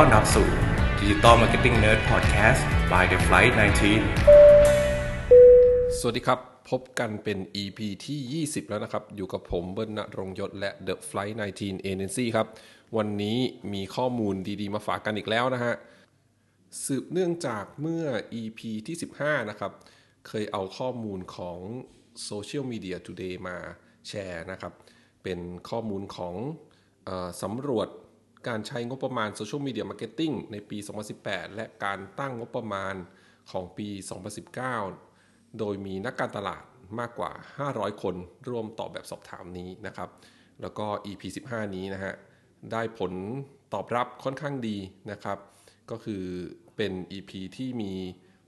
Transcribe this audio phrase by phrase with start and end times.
[0.00, 0.48] ้อนรับสู่
[0.98, 2.60] Digital Marketing Nerd Podcast
[2.92, 6.38] by The Flight 19 สวัสดีครับ
[6.70, 12.46] พบกันเป็น EP ที่ 20 แล้วนะครับ อยู่กับผมเบิ้ลณรงยศและ The Flight 19 Agency ครับ
[12.96, 13.38] วันนี้
[13.72, 15.74] มีข้อมูลดีๆ มาฝากกันอีกแล้วนะฮะ
[16.84, 18.04] สืบเนื่องจากเมื่อ
[18.40, 19.72] EP ที่ 15 นะครับ
[20.28, 21.58] เคยเอาข้อมูลของ
[22.28, 23.56] Social Media Today มา
[24.08, 24.72] แชร์นะครับ
[25.22, 25.38] เป็น
[25.68, 26.34] ข้อมูลของ
[27.08, 27.10] อ
[27.44, 27.88] สำรวจ
[28.48, 30.78] การใช้งบประมาณ Social Media Marketing ในปี
[31.16, 32.94] 2018 และการตั้งงบประมาณ
[33.50, 33.88] ของปี
[34.74, 36.64] 2019 โดยมีนักการตลาด
[37.00, 37.30] มากกว่า
[37.66, 38.14] 500 คน
[38.48, 40.10] ร่วมตอบแบบสอบถามนี้นะครับ
[40.62, 42.14] แล้วก็ EP 15 นี้นะฮะ
[42.72, 43.12] ได้ผล
[43.74, 44.76] ตอบรับค่อนข้างดี
[45.10, 45.38] นะครับ
[45.90, 46.22] ก็คือ
[46.76, 47.92] เป็น EP ที่มี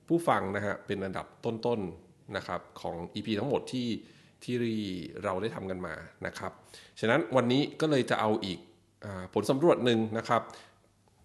[0.08, 3.88] ผู้ฟังนะฮะ เป็นอันดับต้นๆนะครับของ EP ทั้งหมดที่
[4.44, 4.56] ที่
[5.24, 5.94] เราได้ทำกันมา
[6.26, 6.52] นะครับ
[7.00, 8.58] ฉะนั้นวันนี้ก็เลยจะเอาอีก
[9.34, 10.42] ผลสำรวจหนึ่งนะครับ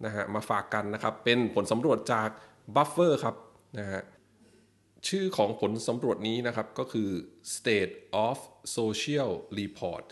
[0.06, 2.30] นะฮะมาฝากกันนะครับ เป็นผลสำรวจจาก
[2.76, 3.36] Buffer ครับ
[3.80, 4.02] นะฮะ
[5.08, 7.10] ชื่อของผลสำรวจนี้นะครับก็คือ
[7.56, 7.94] State
[8.26, 8.38] of
[8.78, 10.04] Social Report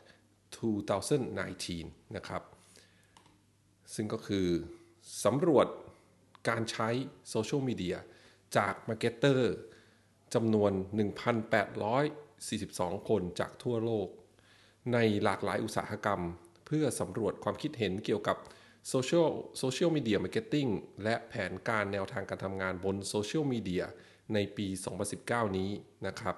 [0.58, 2.44] 2019 นะครับ
[3.96, 4.48] ซึ่งก็คือ
[5.26, 5.68] สำรวจ
[6.50, 6.90] การใช้
[7.30, 7.98] โซเชียลมีเดีย
[8.58, 9.54] จาก marketer
[10.34, 10.72] จำนวน
[12.30, 14.08] 1,842 คนจากทั่วโลก
[14.94, 16.22] ในหลากหลายอุตสาหกรรม
[16.66, 18.38] เพื่อสำรวจความคิดเห็นเกี่ยวกับ
[18.90, 20.68] โซเชียล social media marketing
[21.04, 23.84] และแผนการแนวทางการทำงานบนโซเชียลมีเดีย
[24.34, 24.68] ในปี
[25.12, 25.70] 2019 นี้
[26.08, 26.36] นะครับ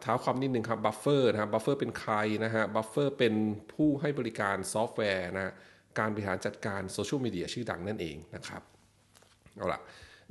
[0.00, 3.34] เท้าความนิดหนึ่งครับ Buffer นะครับ Buffer เป็นใครนะฮะ Buffer เป็น
[3.72, 5.52] ผู้ให้บริการซอฟต์แวร์นะ
[5.98, 8.62] การบริหารจัดการโซเชียลมีเดียชื่อดังนั่นเองนะครับ
[9.56, 9.80] เอาละ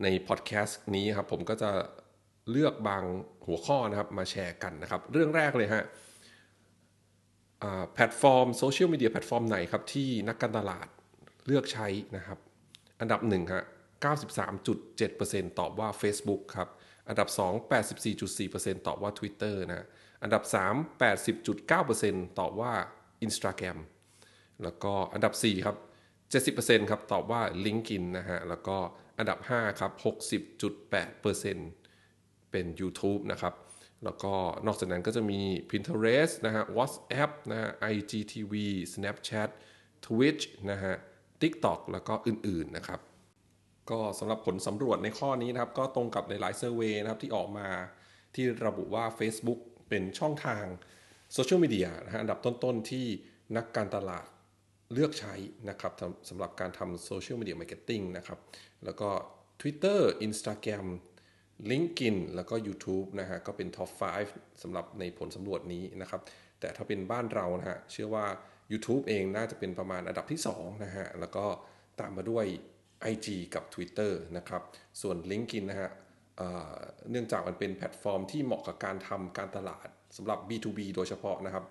[0.04, 1.70] ในพอดแคสต์นี้ครับผมก็จะ
[2.52, 3.04] เลือกบาง
[3.48, 5.84] หัวข้อนะครับมาแชร์กันนะครับ เรื่องแรกเลยฮะ
[7.94, 10.88] แพลตฟอร์มโซเชียลมีเดียแพลตฟอร์มไหนครับ ที่นักการตลาด
[11.46, 12.40] เลือกใช้นะครับ
[13.02, 13.66] อันดับ1ฮะ
[14.66, 16.70] 93.7%ตอบว่า Facebook ครับ
[17.10, 19.88] อันดับ 2 84.4%ตอบว่า Twitter นะ
[20.24, 22.74] อันดับ 3 80.9%ตอบว่า
[23.26, 23.78] Instagram
[24.64, 25.78] แล้วก็อันดับ 4 ครับ
[26.56, 28.78] 70%ครับ ตอบว่า LinkedIn นะฮะ แล้วก็
[29.18, 29.92] อันดับ 5 ครับ
[30.82, 33.54] 60.8%เป็น YouTube นะครับ
[34.06, 34.34] แล้วก็
[34.66, 35.40] นอกจากนั้นก็จะมี
[35.70, 38.54] Pinterest นะฮะ WhatsApp นะฮะ IGTV
[38.94, 39.50] Snapchat
[40.06, 40.96] Twitch นะฮะ
[41.42, 43.00] TikTok แล้วก็อื่นๆนะครับ
[43.92, 47.68] ก็สำหรับผลสำรวจในข้อนี้นะครับ ก็ตรงกับหลายๆเซอร์เวยนะครับที่ออกมา
[48.36, 50.66] ที่ระบุว่า Facebook เป็นช่องทาง
[51.34, 53.06] โซเชียลมีเดียนะฮะอันดับต้นๆที่
[53.58, 54.28] นักการตลาด
[54.94, 55.34] เลือกใช้
[55.70, 58.40] นะครับสำสำหรับการทำ social media marketing นะครับ
[58.86, 59.10] แล้วก็
[59.62, 60.86] Twitter Instagram
[61.72, 63.90] LinkedIn แล้วก็ YouTube นะฮะก็เป็น Top
[64.26, 66.22] 5สำหรับในผลสำรวจนี้นะครับ
[66.60, 68.26] แต่ถ้าเป็นบ้านเรานะฮะเชื่อว่า
[68.72, 71.46] YouTube เองน่าจะเป็นประมาณอันดับที่2นะฮะแล้วก็
[72.00, 72.46] ตามมาด้วย
[73.12, 74.62] IG กับ Twitter นะครับ
[75.02, 75.90] ส่วน LinkedIn นะฮะ
[76.38, 81.66] เเนื่องจากมันเป็นแพลตฟอร์มที่เหมาะกับการทำการตลาดสำหรับ B2B โดยเฉพาะนะครับ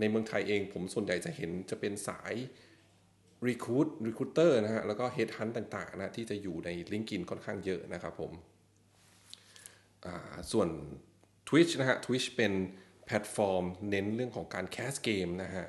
[0.00, 2.34] ในเมืองไทยเองผมส่วนใหญ่จะเห็นจะเป็นสาย
[3.46, 8.32] Recruit Recruiter นะฮะแล้วก็ Headhunt ต่างๆนะที่จะอยู่ใน LinkedIn ค่อนข้างเยอะนะครับผม
[10.52, 10.68] ส่วน
[11.48, 12.52] Twitch นะฮะ Twitch เป็น
[13.06, 15.66] แพลตฟอร์มเน้นเรื่องของการแคสเกมนะฮะ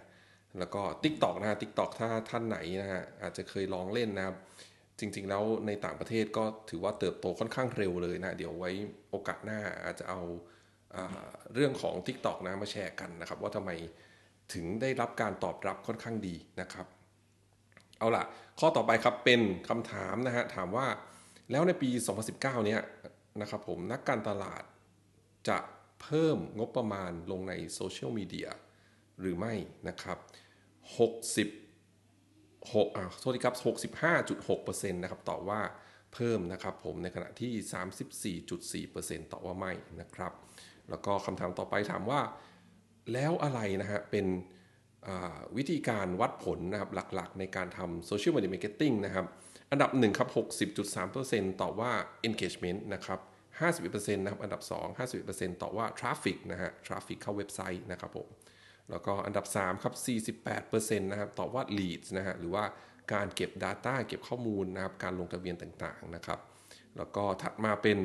[0.59, 4.35] แล้วก็ TikTok นะฮะ TikTok ถ้าท่านไหนนะฮะ อาจจะเคยลองเล่นนะครับ
[4.99, 8.71] จริง ๆ แล้วในต่างประเทศก็ถือว่าเติบโตค่อนข้างเร็วเลยนะ เดี๋ยวไว้
[9.09, 10.21] โอกาสหน้าอาจจะเอา
[10.95, 13.71] อาเรื่องของ TikTok นะมาแชร์กันนะครับ ว่าทำไม
[14.53, 16.87] ถึงได้รับการตอบรับค่อนข้างดีนะครับ
[17.99, 18.23] เอาล่ะ
[18.59, 20.87] ข้อต่อไปครับเป็นคำถามนะฮะ ถามว่า
[21.51, 21.89] แล้วในปี
[22.27, 22.81] 2019 เนี้ย
[23.41, 24.63] นะครับผมนักการตลาด
[25.49, 25.57] จะ
[26.01, 28.49] เพิ่มงบประมาณลงในโซเชียลมีเดีย
[29.19, 29.53] หรือไม่
[29.87, 30.17] นะครับ
[30.99, 33.55] 60 6อ่าโทษทีครับ
[34.43, 35.61] 65.6%นะครับตอบว่า
[36.13, 37.51] เพิ่มนะครับผมในขณะที่
[38.87, 40.33] 34.4%ตอบว่าไม่นะครับ
[40.89, 42.21] แล้วก็คำถามต่อไปถามว่า
[43.13, 44.25] แล้วอะไรนะฮะเป็น
[45.57, 49.25] วิธีการวัดผลนะครับหลักๆ ในการทำ social media marketing นะครับ
[49.71, 50.29] อันดับ 1 ครับ
[50.93, 51.91] 60.3%ตอบว่า
[52.27, 53.19] engagement นะครับ
[53.61, 58.27] 51%นะครับ อันดับ 2 51%ตอบว่า traffic นะฮะ traffic เข้าเว็บไซต์นะครับผม
[58.89, 59.93] แล้วก็อันดับ 3 ครับ
[60.71, 62.65] 48%นะครับ ตอบว่า leads นะฮะ หรือว่า
[63.13, 66.39] การเก็บ Data เก็บข้อมูลนะครับ การลงทะเบียนต่างๆนะครับ
[66.97, 67.99] แล้วก็ถัดมาเป็น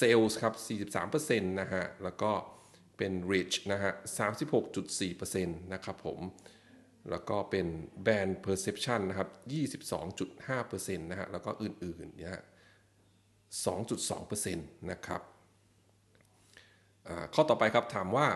[0.00, 0.54] sales ครับ
[1.38, 2.30] 43%นะฮะ แล้วก็
[2.96, 3.92] เป็น reach นะฮะ
[4.68, 6.18] 36.4%นะครับผม
[7.10, 7.66] แล้วก็เป็น
[8.04, 9.28] brand perception นะครับ
[10.08, 12.44] 22.5%นะฮะ แล้วก็อื่นๆเนี่ยฮะ
[13.64, 15.22] 2.2%นะครับ
[17.34, 18.26] ข้อต่อไปครับถามว่า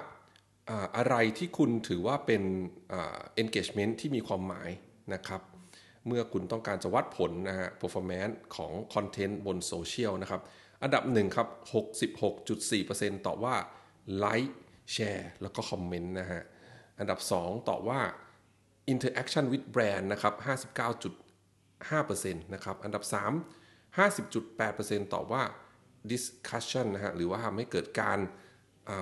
[0.96, 2.42] อะไรที่คุณถือว่าเป็น
[3.42, 4.70] engagement ที่มีความหมาย
[5.14, 5.42] นะครับ
[6.06, 10.40] เมื่อคุณต้องการจะวัดผลนะฮะ performance ของคอนเทนต์บนโซเชียลนะครับ
[10.82, 11.48] อันดับหนึ่งครับ
[12.16, 13.54] 66.4%ตอบว่า
[14.24, 14.52] like
[14.94, 16.42] share แล้วก็คอมเมนต์นะฮะ
[16.98, 18.00] อันดับ 2ตอบว่า
[18.92, 20.34] interaction with brand นะครับ
[21.92, 23.16] 59.5%นะครับ อันดับ 3
[23.98, 25.42] 50.8%ตอบว่า
[26.12, 28.18] discussion นะฮะ หรือว่าทำให้เกิดการ
[28.88, 28.92] อ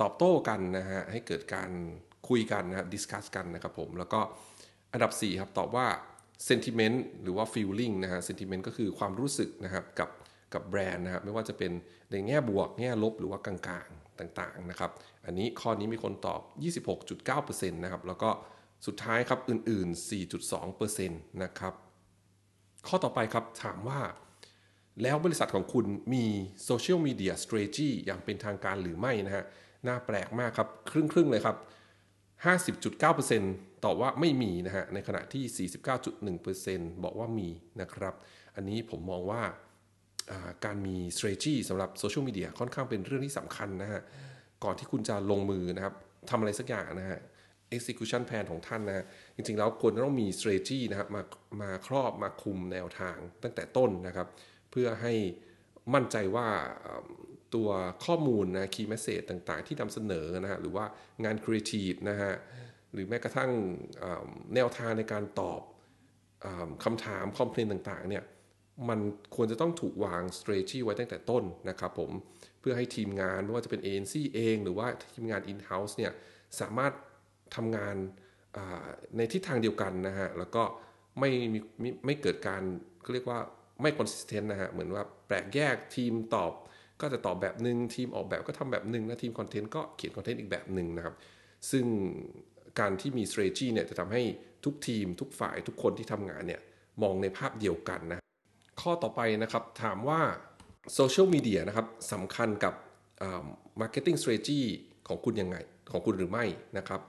[0.00, 1.70] ตอบโต้กันนะฮะ ให้เกิดการ
[2.28, 4.20] คุยกันนะ discuss กันนะครับผม แล้วก็
[4.92, 5.86] อันดับ 4 ครับ ตอบว่า
[6.48, 10.10] sentiment หรือว่า feeling นะฮะ sentiment ก็คือความรู้สึกนะครับกับ
[10.54, 11.72] กับแบรนด์นะครับไม่ว่าจะเป็น
[12.10, 13.56] ในแง่บวกแง่ลบหรือว่ากลา
[13.86, 14.90] งๆต่างๆนะครับ
[15.26, 16.40] อันนี้ข้อนี้มีคนตอบ
[17.26, 18.30] 26.9%นะครับ แล้วก็
[18.86, 20.08] สุดท้ายครับอื่น ๆ
[20.50, 21.74] 4.2%นะครับ
[22.86, 24.00] ข้อต่อไปครับถามว่า
[25.02, 26.24] แล้วบริษัทของคุณมี
[26.64, 29.44] โซเชียลมีเดียสเตรจีอย่างเป็นทางการหรือไม่นะฮะ
[29.86, 31.56] น่าแปลกมากครับ ครึ่งครึ่งเลยครับ
[32.54, 35.68] 50.9%ตอบว่าไม่มีนะฮะในขณะที่
[36.90, 37.48] 49.1%บอกว่ามี
[37.80, 38.14] นะครับ
[38.56, 39.42] อันนี้ผมมองว่า
[40.64, 44.02] การมี strategy สำหรับโซเชียลมีเดียค่อนข้างเป็นเรื่องที่สำคัญนะฮะ
[44.64, 45.94] ก่อนที่คุณจะลงมือนะครับ
[46.30, 47.20] ทำอะไรสักอย่างนะฮะ
[47.76, 51.22] execution plan ของท่านนะจริงๆ แล้วควรจะต้องมี strategy นะครับมา
[51.62, 54.28] มาครอบมาคุมแนวทางตั้งแต่ต้นนะครับ
[54.70, 55.14] เพื่อให้
[55.94, 56.48] มั่นใจว่า
[57.54, 57.68] ตัว
[58.04, 60.84] ข้อมูลนะ key message ต่างๆ ที่นำเสนอนะฮะหรือว่า
[61.24, 62.32] งาน creative นะฮะ
[62.92, 63.50] หรือแม้กระทั่ง
[64.54, 65.60] แนวทางในการตอบ
[66.84, 68.24] คำถามคอมเพลนต่างๆ เนี่ย
[68.88, 69.00] มัน
[69.36, 72.10] ควรจะต้องถูกวาง strategy ไว้ตั้งแต่ต้นนะครับผม
[72.60, 76.12] เพื่อให้ทีมงานไม่ว่าจะเป็น ANC เอง หรือว่าทีมงาน in-house เนี่ย
[76.60, 76.92] สามารถ
[77.56, 77.96] ทำงาน
[79.16, 80.62] ในทิศทางเดียวกันนะฮะแล้วก็
[81.18, 81.30] ไม่
[81.80, 82.62] ไม่ไม่เกิดการ
[83.02, 83.40] เขาเรียกว่า
[83.82, 86.52] ไม่ consistent นะฮะเหมือนว่าแปลกแยกทีมตอบ
[87.00, 91.14] ก็จะตอบแบบหนึ่งทีมออกแบบก็ทำแบบหนึ่งและทีมคอนเทนต์ก็เขียนคอนเทนต์อีกแบบหนึ่งนะครับ
[91.70, 91.84] ซึ่ง
[92.80, 94.22] การที่มี strategy เนี่ยจะทำให้
[94.64, 96.60] ทุกทีม ทุกฝ่ายทุกคนที่ทำงานเนี่ย
[97.02, 98.20] มองในภาพเดียวกันนะ
[98.80, 100.20] ข้อต่อไปนะครับถามว่า
[100.94, 102.74] โซเชียลมีเดียนะครับสำคัญกับ
[103.80, 104.60] marketing strategy
[105.08, 105.56] ของคุณยังไง
[105.92, 106.44] ของคุณหรือไม่
[106.78, 107.00] นะครับ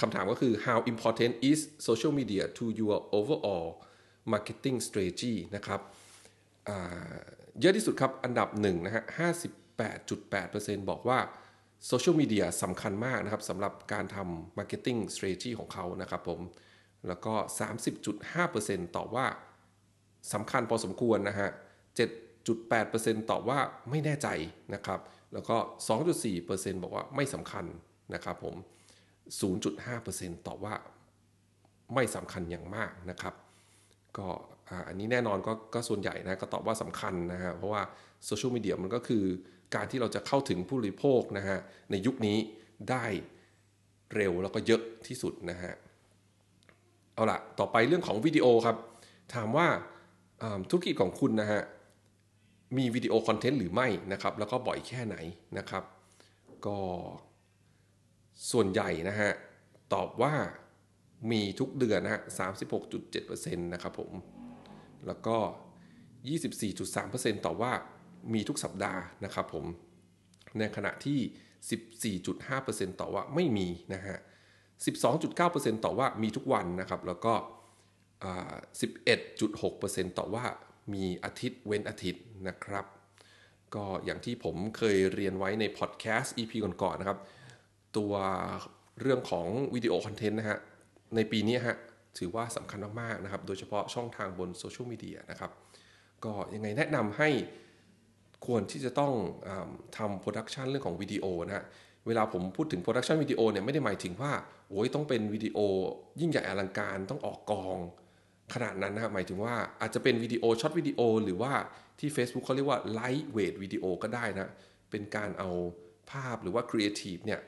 [0.00, 3.68] คำถามก็คือ how important is social media to your overall
[4.32, 5.80] marketing strategy นะครับ
[7.60, 9.04] เยอะที่สุดครับ อันดับ1นะฮะ
[9.78, 11.18] 58.8%บอกว่า
[11.86, 16.40] โซเชียลมีเดียสำคัญมากนะครับสำหรับการทำ marketing strategy ของเขานะครับผม
[17.08, 17.34] แล้วก็
[18.14, 19.26] 30.5%ตอบว่า
[20.32, 21.50] สำคัญพอสมควรนะฮะ
[22.20, 23.58] 7.8%ตอบว่า
[23.90, 24.28] ไม่แน่ใจ
[24.74, 25.00] นะครับ
[25.32, 25.56] แล้วก็
[26.14, 27.64] 2.4%บอกว่าไม่สำคัญ
[28.14, 28.54] นะครับผม
[29.30, 30.74] 0.5%ตอบว่า
[31.94, 33.34] ไม่สำคัญอย่างมากนะครับ
[34.18, 34.28] ก็
[34.88, 37.82] อันนี้แน่นอนก็ก็ส่วนใหญ่นะก็ตอบว่าสำคัญนะฮะเพราะว่า
[38.26, 39.24] โซเชียลมีเดียมันก็คือ
[39.74, 41.58] การที่เราจะเข้าถึงผู้บริโภคนะฮะ
[41.90, 42.38] ในยุคนี้
[42.90, 43.04] ได้
[44.14, 45.72] เร็วแล้วก็เยอะที่สุดนะฮะ
[47.14, 48.76] เอาละต่อไปเรื่องของวิดีโอครับ
[49.34, 49.66] ถามว่า
[50.70, 51.62] ธุรกิจของคุณนะฮะ
[52.76, 55.16] มีวิดีโอคอนเทนต์หรือไม่นะครับ แล้วก็บ่อยแค่ไหน
[55.58, 55.84] นะครับ
[56.66, 56.78] ก็
[58.50, 59.32] ส่วนใหญ่นะฮะ
[59.94, 60.34] ตอบว่า
[61.32, 62.22] มีทุกเดือนนะฮะ
[62.88, 64.12] 36.7%นะครับผม
[65.06, 65.36] แล้วก็
[66.40, 67.72] 24.3%ตอบว่า
[68.34, 69.64] มีทุกสัปดาห์นะครับผม
[70.58, 72.18] ในขณะที่
[72.90, 74.16] 14.5%ตอบว่าไม่มีนะฮะ
[74.80, 77.34] 12.9%ต่อว่ามีทุกวันนะครับ แล้วก็
[79.34, 80.44] 11.6%ต่อว่า
[80.94, 82.86] มีอาทิตย์เว้นอาทิตย์นะครับ
[83.74, 87.18] ก็อย่างที่ผมเคยเรียนไว้ในพอดแคสต์ EP ก่อนๆนะครับ
[87.98, 88.12] ตัว
[89.00, 90.58] เรื่องของวิดีโอคอนเทนต์นะฮะ
[91.16, 91.76] ในปีนี้ฮะ
[92.18, 95.50] ถือว่าสำคัญมากๆนะครับ โดยเฉพาะช่องทางบนโซเชียลมีเดียนะครับ
[96.24, 97.28] ก็ยังไงแนะนำให้
[98.46, 99.12] ควรที่จะต้อง
[99.46, 99.50] อ
[99.96, 101.64] ทำ production เรื่องของวิดีโอนะฮะ
[102.06, 104.32] เวลาผมพูดถึง production วิดีโอเนี่ยไม่ได้หมายถึงว่า
[104.68, 105.58] โอ้ยต้องเป็นวิดีโอ
[106.20, 107.78] ยิ่งใหญ่อลังการต้องออกกอง
[108.54, 111.52] ขนาดนั้นนะครับหมายถึงว่าอาจจะเป็นวิดีโอ short video หรือว่า
[111.98, 114.50] ที่ Facebook เขาเรียกว่า lightweight video ก็ได้นะ
[114.90, 115.50] เป็นการเอา
[116.10, 117.40] ภาพหรือว่าครีเอทีฟเนี่ย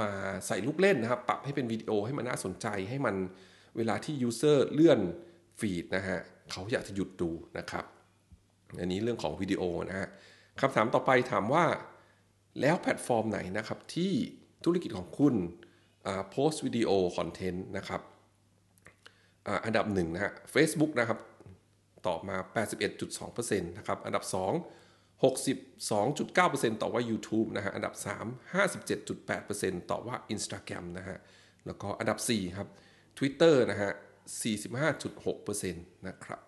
[0.00, 0.10] มา
[0.46, 3.16] ใส่ลูกเล่นนะครับ ปรับให้เป็นวิดีโอให้มันน่าสนใจให้มัน
[3.76, 5.00] เวลาที่ user เลื่อน
[5.58, 6.18] feed นะฮะ
[6.50, 7.84] เขาอยากจะหยุดดูนะครับ
[8.80, 10.08] อันนี้เรื่องของวิดีโอนะฮะ
[10.60, 11.64] คำถามต่อไปถามว่า
[12.60, 14.12] แล้วแพลตฟอร์มไหนนะครับที่
[14.64, 15.34] ธุรกิจของคุณ
[16.30, 18.02] โพสต์วิดีโอคอนเทนต์นะครับ
[19.64, 21.18] อันดับ1นะฮะ Facebook นะครับ
[22.06, 22.36] ตอบมา
[23.02, 24.87] 81.2%นะครับ อันดับ 2
[25.22, 28.08] 62.9%ต่อว่า YouTube นะฮะ อันดับ 3
[28.54, 31.18] 57.8%ต่อว่า Instagram นะฮะ
[31.66, 32.68] แล้วก็อันดับ 4 ครับ
[33.18, 33.92] Twitter นะฮะ
[34.84, 35.74] 45.6%
[36.08, 36.40] นะครับ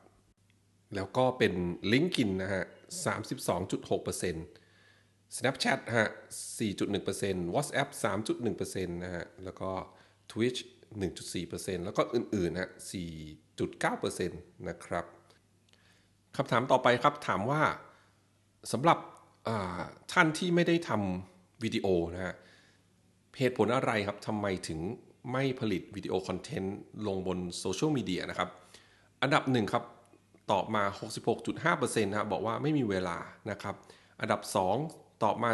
[0.94, 1.52] แล้วก็เป็น
[1.92, 2.64] LinkedIn นะฮะ
[3.04, 6.08] 32.6% Snapchat ฮะ
[6.58, 9.70] 4.1% WhatsApp 3.1%นะฮะ แล้วก็
[10.32, 10.60] Twitch
[10.98, 12.70] 1.4%แล้วก็อื่นๆฮะ
[13.48, 15.04] 4.9%นะครับ
[16.36, 17.62] คำถามต่อไปครับถามว่า
[18.72, 18.98] สำหรับ
[20.12, 22.34] ท่านที่ไม่ได้ทำวิดีโอนะฮะ
[23.38, 24.80] เหตุผลอะไรครับทำไมถึง
[25.32, 26.76] ไม่ผลิตวิดีโอคอนเทนต์
[27.06, 28.48] ลงบนโซเชียลมีเดียนะครับ
[29.22, 29.84] อันดับหนึ่งครับ
[30.52, 30.84] ตอบมา
[31.44, 33.18] 66.5%นะบบอกว่าไม่มีเวลา
[33.50, 33.74] นะครับ
[34.20, 34.40] อันดับ
[34.82, 35.50] 2 ตอบมา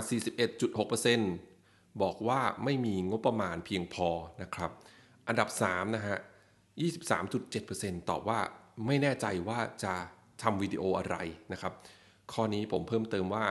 [1.19, 4.09] 41.6%บอกว่าไม่มีงบประมาณเพียงพอ
[4.43, 4.71] นะครับ
[5.29, 6.19] อันดับ3นะฮะ
[7.13, 8.39] 23.7%ตอบว่า
[8.87, 9.95] ไม่แน่ใจว่าจะ
[10.43, 11.17] ทำวิดีโออะไร
[11.53, 11.73] นะครับ
[12.33, 13.45] ข้อนี้ผมเพิ่มเติมว่า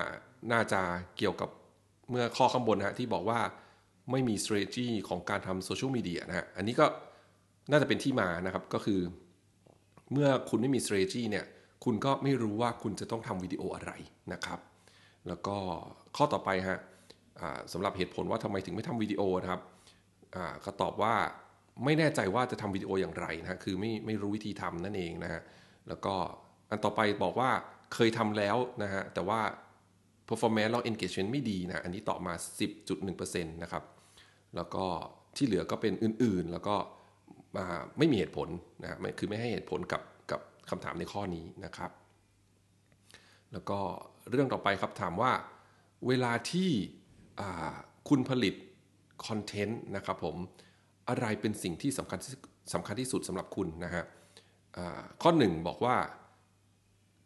[0.52, 0.82] น่าจะ
[1.18, 1.50] เกี่ยวกับ
[2.10, 3.40] เมื่อข้อข้างบนฮะที่บอกว่า
[4.12, 6.86] ไม่มี strategy ของการทำโซเชียลมีเดียนะฮะอันนี้ก็
[7.72, 9.00] น่าจะเป็นที่มานะครับก็คือ
[10.12, 11.46] เมื่อคุณไม่มี strategy เนี่ย
[11.86, 13.92] คุณก็ไม่รู้ว่าคุณจะต้องทำวิดีโออะไร
[14.34, 14.60] นะครับ
[15.28, 15.58] แล้วก็
[16.18, 16.80] ข้อต่อไปฮะ
[17.74, 19.62] สำหรับเหตุผลว่าทำไมถึงไม่ทำวิดีโอนะครับ
[20.66, 21.14] ก็ตอบว่า
[21.84, 25.42] ไม่แน่ใจว่าจะทำวิดีโออย่างไรนะคือไม่ไม่รู้วิธีทำนั่นเองนะฮะ
[25.88, 26.16] แล้วก็
[26.70, 27.52] อันต่อไปบอกว่า
[27.94, 29.42] เคยทำแล้วนะฮะ แต่ว่า
[30.28, 32.34] performance แล้ว engagement ไม่ดีนะ อันนี้ตอบมา
[32.90, 33.84] 10.1%นะครับ
[34.56, 34.86] แล้วก็
[35.36, 36.76] ที่เหลือก็เป็นอื่นๆ แล้วก็
[37.98, 38.50] ไม่มีเหตุผล
[38.82, 40.02] นะคือไม่ให้เหตุผลกับ
[40.32, 41.92] กับคำถามในข้อนี้นะครับ
[43.52, 43.80] แล้วก็
[44.30, 45.32] เรื่องต่อไปครับถามว่า
[46.08, 46.70] เวลาที่
[48.10, 48.56] คุณผลิต
[49.28, 50.36] คอนเทนต์นะครับผม
[51.10, 52.20] อะไรเป็นสิ่งที่สำคัญ
[52.74, 54.04] สำคัญที่สุดสำหรับคุณนะฮะ
[55.22, 55.96] ข้อ 1 บอกว่า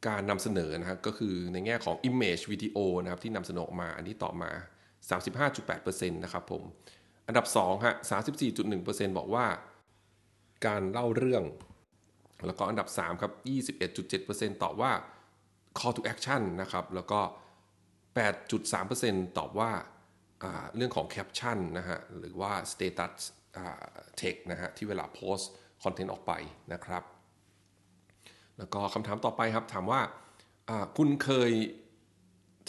[0.07, 4.51] การนำเสนอนะครับก็คือในแง่ของ Image Video นะครับที่นำเสนอออกมา อันนี้ต่อมา
[5.39, 6.63] 35.8%นะครับผม
[7.27, 7.95] อันดับ2ฮะ
[8.51, 9.45] 34.1%บอกว่า
[10.65, 11.43] การเล่าเรื่อง
[12.45, 13.31] แล้วก็อันดับ3ครับ
[13.97, 14.91] 21.7%ตอบว่า
[15.79, 17.19] call to action นะครับ แล้วก็
[18.09, 19.71] 8.3%ตอบว่า
[20.75, 23.13] เรื่องของ caption นะฮะหรือว่า status
[24.19, 25.49] text นะฮะที่เวลาโพสต์
[25.83, 26.31] คอนเทนต์ออกไป
[26.73, 27.03] นะครับ
[28.59, 30.01] แล้วก็คำถามต่อไปครับ ถามว่า
[30.97, 31.51] คุณเคย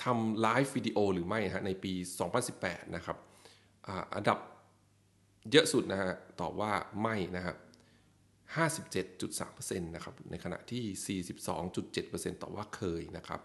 [0.02, 1.92] ทำไลฟ์วิดีโอหรือไม่ฮะในปี
[2.44, 3.16] 2018 นะครับ
[4.14, 4.38] อันดับ
[5.50, 7.56] เยอะสุดนะฮะตอบว่าไม่นะครับ
[8.56, 11.20] 57.3%นะครับในขณะที่
[11.78, 13.40] 42.7%ตอบว่าเคยนะครับ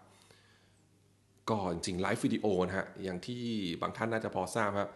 [1.49, 3.43] ก็จริงๆ live video นะฮะอย่างที่
[3.81, 4.91] บางท่านน่าจะพอทราบครับ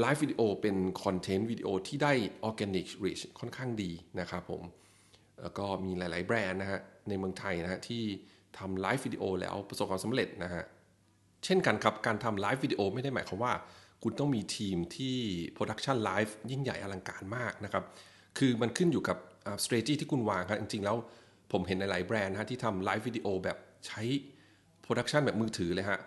[0.00, 2.12] live video เป็นคอนเทนต์วิดีโอที่ได้
[2.44, 4.62] organic reach ค่อนข้างดีนะครับผม
[5.42, 8.02] แล้วก็มีหลาย ๆ แบรนด์นะฮะในเมืองไทยนะฮะที่
[8.58, 10.64] ทำ live video แล้วประสบความสำเร็จนะฮะ
[11.44, 13.52] เช่นกันครับ การทำ live video ไม่ได้หมายความว่า
[14.02, 15.16] คุณต้องมีทีมที่
[15.52, 17.84] production live ยิ่งใหญ่อลังการมากนะครับ
[18.38, 19.16] คือมันขึ้นอยู่กับ
[19.64, 20.96] strategy ที่คุณวางครับจริง ๆ แล้ว
[21.52, 24.02] ผมเห็นหลาย ๆ แบรนด์นะที่ทำ live video แบบใช้
[24.82, 26.00] production แบบมือถือเลยฮะ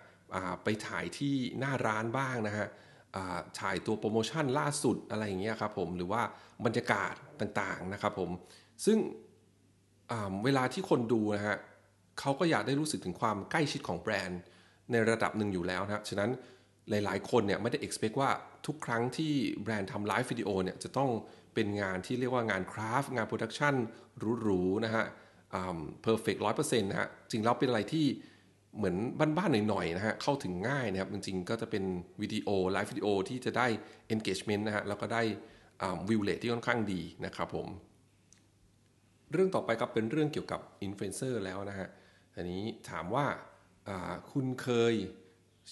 [0.64, 2.66] ไปถ่ายที่หน้าร้านบ้างนะฮะ
[3.60, 6.22] ถ่ายตัวโปรโมชั่นล่าสุดอะไรอย่างเงี้ยครับผมหรือว่า
[6.64, 8.30] บรรยากาศต่าง ๆ นะครับผม
[8.84, 8.98] ซึ่ง
[10.44, 11.58] เวลาที่คนดูนะฮะ
[12.20, 14.40] เขาก็อยากได้รู้สึกถึงความใกล้ชิดของแบรนด์
[14.90, 16.30] ในระดับหนึ่งอยู่แล้วนะฉะนั้น
[16.90, 18.30] หลายๆ คนเนี่ยไม่ได้ expect ว่า
[18.66, 21.10] ทุกครั้งที่แบรนด์ทำ live video เนี่ยจะต้อง
[21.54, 23.74] เป็นงานที่เรียกว่างาน craft งาน production
[24.42, 25.04] หรูๆนะฮะ
[26.02, 28.06] perfect ร้อยเปอร์เซ็นต์นะฮะจริงแล้วเป็นอะไรที่
[28.76, 28.96] เหมือน
[29.38, 31.84] บ้านๆหน่อยๆนะฮะเข้าถึงง่ายนะครับ จริงๆ ก็จะเป็น
[32.20, 33.66] วิดีโอ live video ที่จะได้
[34.14, 35.22] engagement นะฮะแล้วก็ได้
[36.08, 37.68] view rate ที่ค่อนข้างดีนะครับผม
[39.32, 41.88] เรื่องต่อไปครับเป็นเรื่องเกี่ยวกับอินฟลูเอนเซอร์แล้วนะฮะ
[42.34, 43.26] อันนี้ถามว่า
[44.32, 44.94] คุณเคย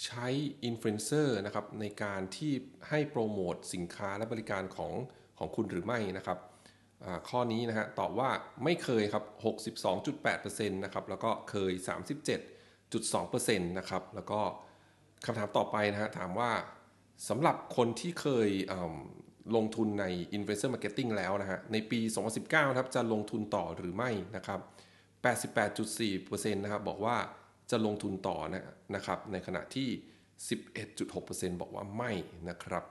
[0.04, 0.26] ใช้
[0.64, 2.52] อินฟลูเอนเซอร์นะครับในการที่
[2.88, 4.92] ให้โปรโมทสินค้าและบริการของ
[5.38, 6.38] ของคุณหรือไม่นะครับ
[7.28, 8.30] ข้อนี้นะฮะตอบว่า
[8.64, 9.24] ไม่เคยครับ
[9.94, 11.72] 62.8%นะครับแล้วก็เคย
[12.44, 14.40] 37.2%นะครับแล้วก็
[15.24, 16.50] คำถามต่อไปนะฮะถามว่า
[17.28, 18.48] สำหรับคนที่เคย
[19.56, 20.04] ลงทุนใน
[20.36, 22.00] Influencer Marketing แล้วนะฮะ ในปี
[22.36, 24.60] 2019นะครับ จะลงทุนต่อหรือไม่นะครับ
[25.32, 27.16] 88.4%นะครับ บอกว่า
[27.70, 29.88] จะลงทุนต่อนะนะครับ ในขณะที่
[31.50, 32.12] 11.6%บอกว่าไม่
[32.48, 32.84] นะครับ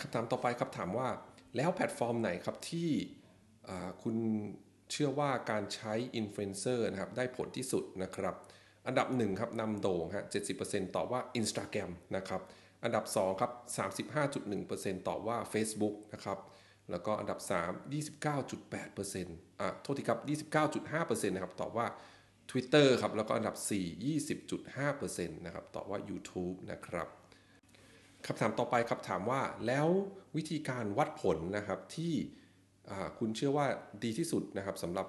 [0.00, 1.08] คำถามต่อไปครับถามว่า
[1.56, 2.90] แล้วแพลตฟอร์มไหนครับที่
[4.02, 4.16] คุณ
[4.90, 8.34] เชื่อว่าการใช้อินฟลูเอนเซอร์นะครับได้ผลที่สุดนะครับ
[8.86, 10.24] อันดับ1ครับนำโด่งฮะ
[10.60, 12.40] 70%ตอบว่า Instagram นะครับ
[12.84, 13.52] อันดับ 2 ครับ
[14.30, 16.38] 35.1%ตอบว่า Facebook นะครับ
[16.90, 17.52] แล้วก็อันดับ 3
[17.92, 19.24] 29.8%
[19.60, 20.18] อะโทษทีครับ
[20.88, 21.86] 29.5%นะครับ ตอบว่า
[22.50, 24.04] Twitter ครับ แล้วก็อันดับ 4
[24.48, 27.08] 20.5%นะครับ ตอบว่า YouTube นะครับ
[28.26, 29.88] คำถามต่อไปครับถามว่าแล้ว
[30.36, 32.14] วิธีการวัดผลนะครับที่
[33.18, 33.66] คุณเชื่อว่า
[34.04, 35.08] ดีที่สุดนะครับสำหรับ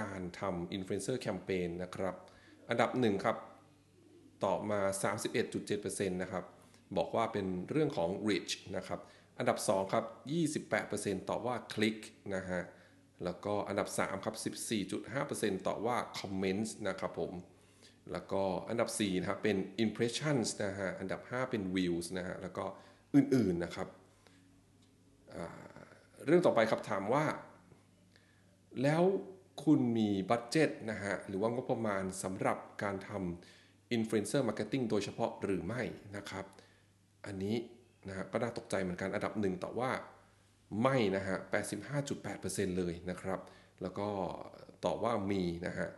[0.00, 2.14] การทำ Influencer Campaign นะครับ
[2.68, 3.36] อันดับ 1 ครับ
[4.44, 4.80] ตอบมา
[5.30, 6.44] 31.7%นะครับ
[6.96, 9.00] บอกว่าเป็นเรื่องของ reach นะครับ
[9.38, 10.04] อันดับ 2 ครับ
[10.66, 11.98] 28%ตอบว่าคลิก
[12.34, 12.62] นะฮะ
[13.24, 14.36] แล้วก็อันดับ 3 ครับ
[15.16, 17.32] 14.5%ตอบว่า comments นะครับผม
[18.12, 22.64] แล้วก็อันดับ 4 นะครับ เป็น impressions นะฮะ อันดับ 5 เป็น views นะฮะ แล้วก็
[23.14, 23.88] อื่นๆนะครับ
[26.26, 27.24] เรื่องต่อไปครับถามว่า
[28.82, 29.02] แล้ว
[29.64, 35.82] คุณมีบัตเจ็ตนะฮะ หรือว่างบประมาณสำหรับการทำ influencer marketing โดยเฉพาะหรือไม่
[36.16, 36.44] นะครับ
[37.26, 37.56] อันนี้
[38.08, 39.90] นะฮะก็น่าตกใจเหมือนกันอันดับหนึ่งต่อว่า
[40.82, 41.36] ไม่นะฮะ
[42.06, 43.40] 85.8%เลยนะครับ
[43.82, 44.08] แล้วก็
[44.84, 45.88] ตอบว่ามีนะฮะ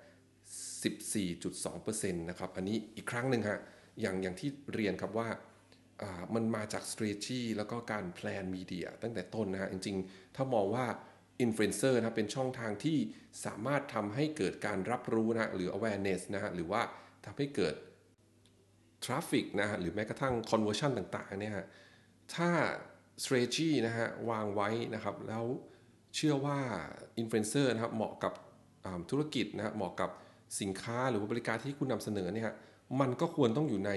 [0.85, 3.59] 14.2%นะครับ อันนี้อีกครั้งหนึ่งฮะ
[4.00, 5.29] อย่างอย่างที่เรียนครับว่า
[6.35, 10.87] มันมาจาก strategy แล้วก็การ plan media ตั้งแต่ต้นนะฮะ จริงๆ ถ้ามองว่า
[11.41, 12.99] อินฟลูเอนเซอร์นะเป็นช่องทางที่
[13.45, 16.83] สามารถทำให้เกิดการรับรู้นะหรือ awareness นะฮะ หรือว่า
[17.25, 17.75] ทำให้เกิด
[19.04, 21.54] traffic นะฮะหรือแม้กระทั่ง conversion ต่างๆเนี่ย
[22.35, 22.50] ถ้า
[23.23, 25.45] strategy นะฮะวางไว้นะครับ แล้ว
[26.16, 26.59] เชื่อว่า
[27.19, 28.33] อินฟลูเอนเซอร์นะครับเหมาะกับ
[29.11, 30.11] ธุรกิจนะฮะเหมาะกับ
[30.61, 32.50] สินค้าหรือว่าบริการที่คุณนำเสนอเนี่ย
[33.00, 33.92] มันก็ควรต้องอยู่ใน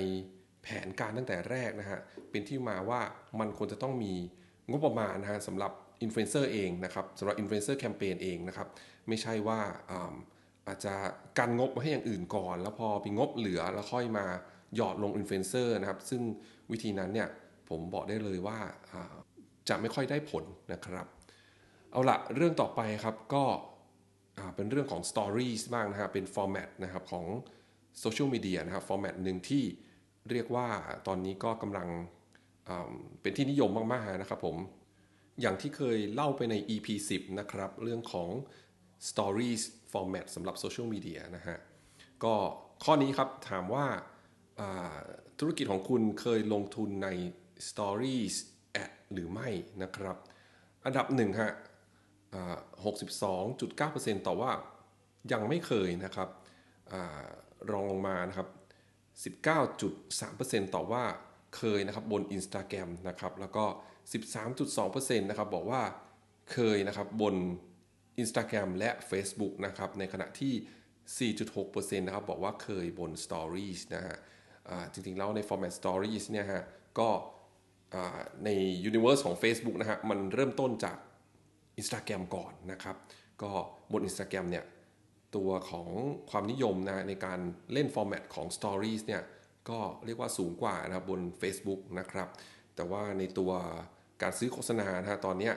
[0.64, 3.02] แผนการตั้งแต่แรกนะฮะเป็นที่มาว่า
[3.40, 4.14] มันควรจะต้องมี
[4.70, 8.68] งบประมาณนะฮะสำหรับอินฟลูเอนเซอร์เองนะครับสำหรับอินฟลูเอนเซอร์แคมเปญเองนะครับ
[9.08, 9.60] ไม่ใช่ว่า
[10.68, 10.96] อาจจะ
[11.38, 14.26] กันงบไว้ให้อย่างอื่นก่อน แล้วพอมีงบเหลือแล้วค่อยมา
[14.76, 16.22] หยอดลงอินฟลูเอนเซอร์นะครับ ซึ่ง
[16.72, 17.30] วิธีนั้นเนี่ย
[17.70, 18.60] ผมบอกได้เลยว่า
[19.70, 21.06] จะไม่ค่อยได้ผลนะครับ
[21.92, 23.44] เอาละเรื่องต่อไปครับก็
[24.56, 27.26] เป็นเรื่องของ Stories บ้างนะฮะเป็นฟอร์แมตนะครับของ
[28.00, 29.64] โซเชียลมีเดียนะครับฟอร์แมตหนึ่งที่
[30.32, 30.68] เรียกว่า
[31.08, 31.88] ตอนนี้ก็กำลัง
[33.22, 34.58] เป็นที่นิยมมากๆนะครับผม
[35.42, 38.30] อย่างที่เคยเล่าไปใน EP 10 นะครับ เรื่องของ
[39.10, 39.62] Stories
[39.92, 41.58] Format สำหรับโซเชียลมีเดียนะฮะ
[42.24, 42.34] ก็
[42.84, 43.86] ข้อนี้ครับถามว่า
[45.40, 47.10] ธุรกิจของคุณเคยลงทุนใน
[47.68, 48.36] Stories
[48.84, 49.50] Ad หรือไม่
[49.84, 50.18] นะครับ
[50.86, 51.52] อันดับหนึ่งฮะ
[52.84, 54.52] 62.9%ต่อว่า
[55.32, 56.30] ยังไม่เคยนะครับ
[56.92, 56.94] อ
[57.72, 58.48] รองลงมานะครับ
[59.66, 61.04] 19.3%ต่อว่า
[61.58, 63.66] เคยนะครับบน Instagram นะครับ แล้วก็
[64.48, 65.82] 13.2%นะครับบอกว่า
[66.52, 67.36] เคยนะครับบน
[68.24, 74.18] Instagram และ Facebook นะครับ ในขณะที่ 4.6%นะครับบอกว่าเคยบน Stories นะฮะ
[74.94, 76.64] จริงๆแล้วใน format Stories เนี่ยฮะ
[77.00, 77.10] ก็
[78.46, 78.50] ใน
[78.90, 80.98] universe ของ Facebook นะฮะมันเริ่มต้นจาก
[81.82, 82.96] Instagram ก่อนนะครับ
[83.42, 83.52] ก็
[83.92, 84.66] บน Instagram เนี่ย
[85.36, 85.90] ตัวของ
[86.30, 87.40] ความนิยมนะในการ
[87.74, 89.24] เล่นฟอร์แมตของ Stories เนี่ย
[89.70, 92.28] ก็เรียกว่าสูงกว่านะครับบน Facebook นะครับ
[92.76, 93.52] แต่ว่าในตัว
[94.22, 95.52] การซื้อโฆษณานะฮะตอนนี้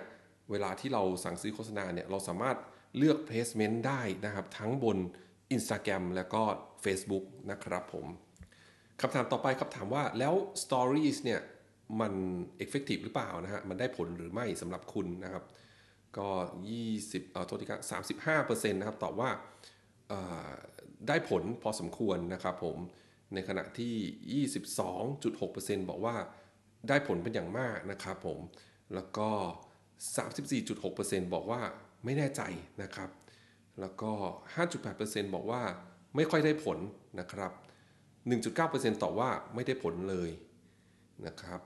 [0.51, 2.57] เวลาที่เราสั่งซื้อโฆษณาเนี่ยเราสามารถ
[2.97, 4.99] เลือก placement ได้นะครับ ทั้งบน
[5.57, 6.43] Instagram แล้วก็
[6.85, 8.07] Facebook นะครับผม
[9.01, 11.41] คำถามต่อไปครับถามว่าแล้ว Stories เนี่ย
[12.01, 12.13] มัน
[12.65, 15.45] effective หรือเปล่านะฮะ มันได้ผลหรือไม่สำหรับคุณนะครับ
[16.19, 16.29] ก็
[16.81, 17.81] 20เอ่อโทษทีครับ
[18.47, 19.31] 35%นะครับตอบว่า
[21.09, 22.79] ได้ผลพอสมควรนะครับผม
[23.35, 24.45] ในขณะที่
[25.79, 26.17] 22.6%บอกว่า
[26.89, 28.39] ได้ผลเป็นอย่างมากนะครับผม
[28.95, 29.29] แล้วก็
[30.51, 31.61] 34.6%บอกว่า
[32.05, 32.43] ไม่แน่ใจ
[32.83, 33.11] นะครับ
[33.81, 34.13] แล้วก็
[34.75, 35.63] 5.8%บอกว่า
[36.17, 36.79] ไม่ค่อยได้ผล
[37.21, 37.53] นะครับ
[38.31, 40.31] 1.9%ตอบว่าไม่ได้ผลเลย
[41.27, 41.61] นะครับ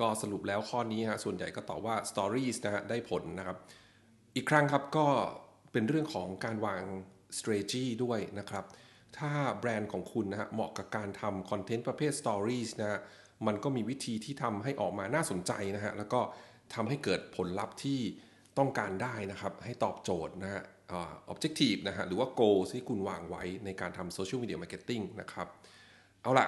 [0.00, 3.58] ก็สรุปแล้วข้อนี้ฮะส่วนใหญ่ก็ตอบว่า Stories นะฮะได้ผลนะครับ
[4.36, 5.06] อีกครั้งครับก็
[5.72, 6.82] เป็นเรื่องของการวาง
[7.38, 8.64] strategy ด้วยนะครับ
[9.18, 13.00] ถ้าแบรนด์ของคุณนะฮะเหมาะกับการทำคอนเทนต์ประเภท Stories นะฮะ
[13.46, 16.20] มันก็มีวิธีที่ทำให้ออกมาน่าสนใจนะฮะ แล้วก็
[16.74, 18.00] ทำให้เกิดผลลัพธ์ที่
[18.58, 25.48] ต้องการได้นะครับ ให้ตอบโจทย์นะฮะ objective นะฮะ หรือว่า goal ที่คุณวางไว้ในการทำ social media marketing นะครับ
[26.22, 26.46] เอาละ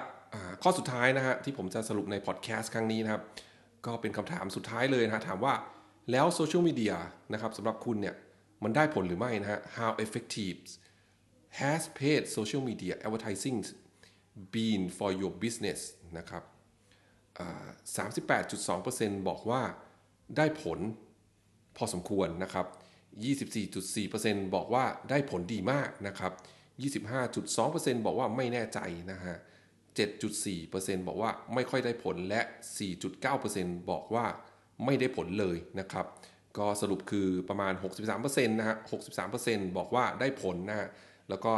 [0.61, 3.23] ข้อสุดท้ายนะฮะที่ผมจะสรุปในพอดแคสต์ครั้งนี้นะครับ
[3.85, 5.53] ก็เป็นคำถามสุดท้ายเลยนะฮะถามว่า
[6.11, 6.93] แล้วโซเชียลมีเดีย
[7.33, 8.15] นะครับสำหรับคุณเนี่ย
[8.63, 10.59] มันได้ผลหรือไม่นะฮะ how effective
[11.61, 13.59] has paid social media advertising
[14.53, 15.79] been for your business
[16.17, 16.43] นะครับ
[17.95, 19.61] 38.2%บอกว่า
[20.37, 20.79] ได้ผล
[21.77, 22.65] พอสมควรนะครับ
[23.61, 26.31] 24.4%บอกว่าได้ผลดีมากนะครับ
[27.19, 28.79] 25.2%บอกว่าไม่แน่ใจ
[29.11, 29.37] นะฮะ
[29.97, 32.41] 7.4%บอกว่าไม่ค่อยได้ผลและ
[32.99, 34.25] 4.9%บอกว่า
[34.85, 36.05] ไม่ได้ผลเลยนะครับ
[36.57, 37.73] ก็สรุปคือประมาณ
[38.11, 38.77] 63%นะฮะ
[39.27, 40.89] 63%บอกว่าได้ผลนะฮะ
[41.29, 41.53] แล้วก็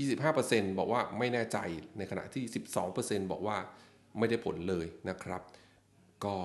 [0.00, 1.58] 25%บอกว่าไม่แน่ใจ
[1.98, 2.44] ในขณะที่
[2.88, 3.56] 12%บอกว่า
[4.18, 5.42] ไม่ได้ผลเลยนะครับ
[6.24, 6.36] ก็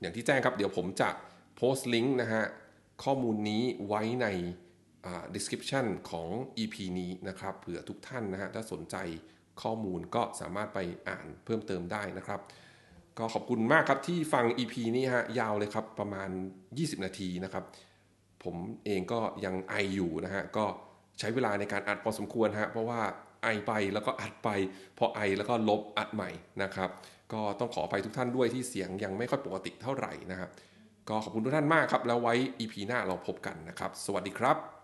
[0.00, 1.10] อย่างที่แจ้งครับ เดี๋ยวผมจะ
[1.56, 2.44] โพสต์ลิงก์นะฮะ
[3.04, 4.26] ข้อมูลนี้ไว้ใน
[5.34, 8.96] description ของ EP นี้นะครับ เผื่อทุกท่านนะฮะถ้าสนใจ
[9.62, 12.40] ข้อมูลก็สามารถไปอ่านเพิ่มเติมได้นะครับ
[13.18, 16.28] ก็ขอบคุณมากครับที่ฟัง EP นี้ฮะยาวเลยครับประมาณ
[16.68, 17.64] 20 นาทีนะครับ
[18.44, 20.64] ผมเองก็ยังไออยู่นะฮะก็
[21.18, 23.00] ใช้เวลาในการอัดพอสมควรฮะเพราะว่า
[23.42, 24.48] ไอไปแล้วก็อัดไป
[24.98, 26.30] พอไอแล้วก็ลบอัดใหม่
[26.62, 26.90] นะครับ
[27.32, 30.50] ก็ต้องขออภัยทุกท่านด้วยที่เสียงยังไม่ค่อยปกติเท่าไหร่นะครับ
[31.08, 34.81] ก็ขอบคุณทุกท่านมากครับ แล้วไว้ EP หน้าเราพบกันนะครับ สวัสดีครับ